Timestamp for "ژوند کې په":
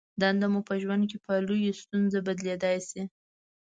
0.81-1.33